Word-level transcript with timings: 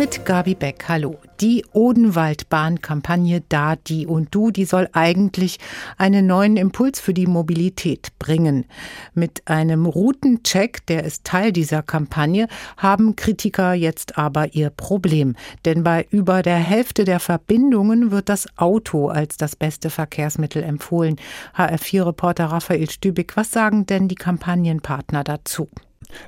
Mit 0.00 0.24
Gabi 0.24 0.54
Beck, 0.54 0.86
hallo. 0.88 1.18
Die 1.42 1.62
Odenwaldbahn-Kampagne 1.74 3.42
Da, 3.50 3.76
Die 3.76 4.06
und 4.06 4.34
Du, 4.34 4.50
die 4.50 4.64
soll 4.64 4.88
eigentlich 4.94 5.58
einen 5.98 6.26
neuen 6.26 6.56
Impuls 6.56 7.00
für 7.00 7.12
die 7.12 7.26
Mobilität 7.26 8.08
bringen. 8.18 8.64
Mit 9.12 9.42
einem 9.44 9.84
Routencheck, 9.84 10.86
der 10.86 11.04
ist 11.04 11.24
Teil 11.24 11.52
dieser 11.52 11.82
Kampagne, 11.82 12.48
haben 12.78 13.14
Kritiker 13.14 13.74
jetzt 13.74 14.16
aber 14.16 14.54
ihr 14.54 14.70
Problem. 14.70 15.36
Denn 15.66 15.82
bei 15.82 16.06
über 16.08 16.40
der 16.40 16.56
Hälfte 16.56 17.04
der 17.04 17.20
Verbindungen 17.20 18.10
wird 18.10 18.30
das 18.30 18.48
Auto 18.56 19.08
als 19.08 19.36
das 19.36 19.54
beste 19.54 19.90
Verkehrsmittel 19.90 20.62
empfohlen. 20.62 21.16
HR4-Reporter 21.58 22.46
Raphael 22.46 22.88
Stübig, 22.88 23.36
was 23.36 23.50
sagen 23.50 23.84
denn 23.84 24.08
die 24.08 24.14
Kampagnenpartner 24.14 25.24
dazu? 25.24 25.68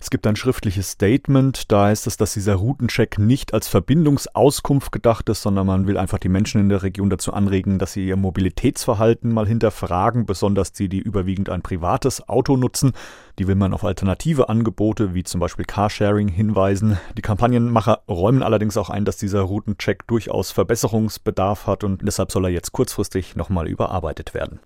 Es 0.01 0.11
gibt 0.11 0.27
ein 0.27 0.37
schriftliches 0.37 0.93
Statement, 0.93 1.71
da 1.71 1.87
heißt 1.87 2.07
es, 2.07 2.17
dass 2.17 2.35
dieser 2.35 2.55
Routencheck 2.55 3.19
nicht 3.19 3.55
als 3.55 3.69
Verbindungsauskunft 3.69 4.93
gedacht 4.93 5.29
ist, 5.29 5.43
sondern 5.43 5.67
man 5.67 5.87
will 5.87 5.99
einfach 5.99 6.19
die 6.19 6.29
Menschen 6.29 6.61
in 6.61 6.69
der 6.69 6.83
Region 6.83 7.11
dazu 7.11 7.33
anregen, 7.33 7.79
dass 7.79 7.93
sie 7.93 8.07
ihr 8.07 8.17
Mobilitätsverhalten 8.17 9.33
mal 9.33 9.47
hinterfragen, 9.47 10.27
besonders 10.27 10.73
die, 10.73 10.89
die 10.89 10.99
überwiegend 10.99 11.49
ein 11.49 11.63
privates 11.63 12.29
Auto 12.29 12.57
nutzen. 12.57 12.93
Die 13.39 13.47
will 13.49 13.55
man 13.55 13.73
auf 13.75 13.85
alternative 13.85 14.49
Angebote 14.49 15.15
wie 15.15 15.25
zum 15.25 15.41
Beispiel 15.41 15.65
Carsharing 15.65 16.29
hinweisen. 16.29 16.99
Die 17.17 17.23
Kampagnenmacher 17.23 18.03
räumen 18.09 18.43
allerdings 18.43 18.77
auch 18.77 18.91
ein, 18.91 19.05
dass 19.05 19.17
dieser 19.17 19.41
Routencheck 19.41 20.07
durchaus 20.07 20.51
Verbesserungsbedarf 20.51 21.67
hat 21.67 21.85
und 21.85 22.07
deshalb 22.07 22.33
soll 22.33 22.47
er 22.47 22.51
jetzt 22.51 22.73
kurzfristig 22.73 23.37
nochmal 23.37 23.69
überarbeitet 23.69 24.35
werden. 24.35 24.61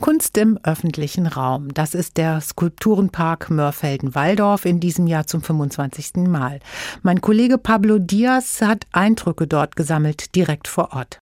Kunst 0.00 0.36
im 0.38 0.58
öffentlichen 0.62 1.26
Raum. 1.26 1.72
Das 1.74 1.94
ist 1.94 2.16
der 2.16 2.40
Skulpturenpark 2.40 3.50
Mörfelden-Walldorf 3.50 4.64
in 4.64 4.80
diesem 4.80 5.06
Jahr 5.06 5.26
zum 5.26 5.42
25. 5.42 6.28
Mal. 6.28 6.60
Mein 7.02 7.20
Kollege 7.20 7.58
Pablo 7.58 7.98
Diaz 7.98 8.60
hat 8.60 8.86
Eindrücke 8.92 9.46
dort 9.46 9.76
gesammelt, 9.76 10.34
direkt 10.34 10.68
vor 10.68 10.92
Ort. 10.92 11.20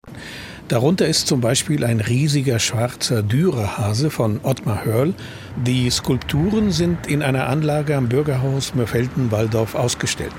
Darunter 0.68 1.06
ist 1.06 1.26
zum 1.26 1.40
Beispiel 1.40 1.84
ein 1.84 2.00
riesiger 2.00 2.60
schwarzer 2.60 3.22
Dürerhase 3.22 4.10
von 4.10 4.40
Ottmar 4.42 4.84
Hörl. 4.84 5.14
Die 5.66 5.90
Skulpturen 5.90 6.70
sind 6.70 7.08
in 7.08 7.22
einer 7.22 7.48
Anlage 7.48 7.96
am 7.96 8.08
Bürgerhaus 8.08 8.74
Mörfelden-Walldorf 8.74 9.74
ausgestellt. 9.74 10.34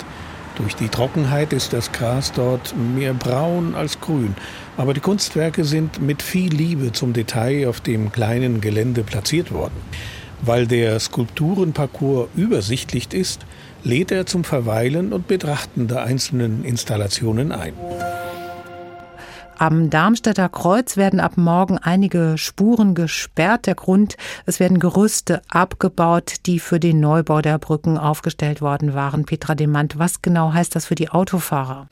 Durch 0.56 0.76
die 0.76 0.90
Trockenheit 0.90 1.54
ist 1.54 1.74
das 1.74 1.92
Gras 1.92 2.34
dort 2.34 2.76
mehr 2.78 3.14
braun 3.14 3.74
als 3.76 4.00
grün. 4.00 4.36
Aber 4.78 4.94
die 4.94 5.00
Kunstwerke 5.00 5.64
sind 5.64 6.02
mit 6.02 6.22
viel 6.22 6.54
Liebe 6.54 6.92
zum 6.92 7.14
Detail 7.14 7.68
auf 7.68 7.82
dem 7.82 8.12
kleinen 8.12 8.62
Gelände 8.62 9.04
platziert 9.04 9.52
worden. 9.52 9.76
Weil 10.42 10.68
der 10.68 11.00
Skulpturenparcours 11.00 12.30
übersichtlich 12.36 13.14
ist, 13.14 13.46
lädt 13.84 14.12
er 14.12 14.26
zum 14.26 14.44
Verweilen 14.44 15.14
und 15.14 15.28
Betrachten 15.28 15.88
der 15.88 16.04
einzelnen 16.04 16.64
Installationen 16.66 17.52
ein. 17.52 17.74
Am 19.62 19.92
Darmstädter 19.92 20.50
Kreuz 20.50 20.98
werden 20.98 21.20
ab 21.20 21.38
morgen 21.38 21.78
einige 21.78 22.40
Spuren 22.40 22.96
gesperrt. 22.96 23.68
Der 23.68 23.76
Grund, 23.76 24.18
es 24.48 24.60
werden 24.60 24.80
Gerüste 24.80 25.44
abgebaut, 25.50 26.38
die 26.48 26.58
für 26.58 26.80
den 26.80 27.00
Neubau 27.00 27.44
der 27.44 27.60
Brücken 27.60 28.00
aufgestellt 28.00 28.62
worden 28.62 28.96
waren. 28.96 29.26
Petra 29.26 29.54
Demand, 29.54 30.00
was 30.00 30.24
genau 30.24 30.52
heißt 30.52 30.76
das 30.76 30.88
für 30.88 30.96
die 30.96 31.10
Autofahrer? 31.10 31.88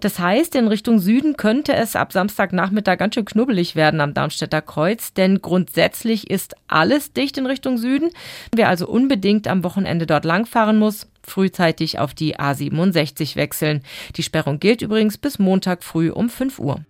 Das 0.00 0.18
heißt, 0.18 0.54
in 0.54 0.68
Richtung 0.68 0.98
Süden 0.98 1.38
könnte 1.38 1.72
es 1.72 1.96
ab 1.96 2.12
Samstagnachmittag 2.12 2.98
ganz 2.98 3.14
schön 3.14 3.24
knubbelig 3.24 3.74
werden 3.74 4.02
am 4.02 4.12
Darmstädter 4.12 4.60
Kreuz, 4.60 5.14
denn 5.14 5.40
grundsätzlich 5.40 6.28
ist 6.28 6.54
alles 6.68 7.14
dicht 7.14 7.38
in 7.38 7.46
Richtung 7.46 7.78
Süden. 7.78 8.10
Wer 8.54 8.68
also 8.68 8.86
unbedingt 8.86 9.48
am 9.48 9.64
Wochenende 9.64 10.04
dort 10.04 10.26
langfahren 10.26 10.78
muss, 10.78 11.06
frühzeitig 11.22 11.98
auf 11.98 12.12
die 12.12 12.36
A67 12.36 13.36
wechseln. 13.36 13.82
Die 14.16 14.22
Sperrung 14.22 14.60
gilt 14.60 14.82
übrigens 14.82 15.16
bis 15.16 15.38
Montag 15.38 15.82
früh 15.82 16.10
um 16.10 16.28
5 16.28 16.58
Uhr. 16.58 16.80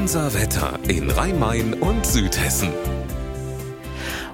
Unser 0.00 0.32
Wetter 0.32 0.78
in 0.88 1.10
Rhein-Main 1.10 1.74
und 1.74 2.06
Südhessen. 2.06 2.70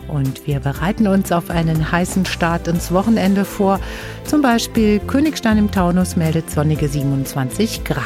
Und 0.07 0.47
wir 0.47 0.61
bereiten 0.61 1.09
uns 1.09 1.33
auf 1.33 1.51
einen 1.51 1.91
heißen 1.91 2.25
Start 2.25 2.69
ins 2.69 2.93
Wochenende 2.93 3.45
vor. 3.45 3.81
Zum 4.25 4.43
Beispiel 4.43 5.01
Königstein 5.01 5.59
im 5.59 5.73
Taunus 5.73 6.15
meldet 6.15 6.53
sonnige 6.53 6.89
27 6.89 7.83
Grad. 7.83 8.05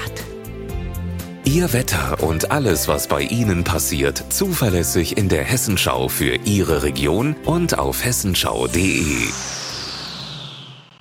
Ihr 1.45 1.75
Wetter 1.75 2.23
und 2.23 2.51
alles, 2.51 2.89
was 2.89 3.09
bei 3.09 3.21
Ihnen 3.21 3.63
passiert, 3.63 4.25
zuverlässig 4.31 5.19
in 5.19 5.29
der 5.29 5.45
Hessenschau 5.45 6.09
für 6.09 6.37
Ihre 6.37 6.83
Region 6.83 7.37
und 7.45 7.79
auf 7.79 8.03
hessenschau.de. 8.03 9.60